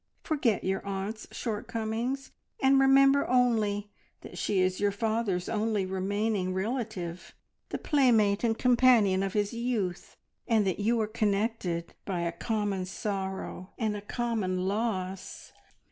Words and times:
Forget 0.23 0.63
your 0.63 0.83
aunt's 0.83 1.27
shortcomings, 1.31 2.31
and 2.59 2.79
remember 2.79 3.27
only 3.29 3.91
that 4.21 4.35
she 4.35 4.59
is 4.59 4.79
your 4.79 4.89
father's 4.91 5.47
only 5.47 5.85
remaining 5.85 6.55
relative, 6.55 7.35
the 7.69 7.77
playmate 7.77 8.43
and 8.43 8.57
companion 8.57 9.21
of 9.21 9.33
his 9.33 9.53
youth, 9.53 10.17
and 10.47 10.65
that 10.65 10.79
you 10.79 10.99
are 11.01 11.05
connected 11.07 11.93
by 12.03 12.21
a 12.21 12.31
common 12.31 12.85
sorrow 12.87 13.73
and 13.77 13.95
a 13.95 14.01
common 14.01 14.67
loss. 14.67 15.51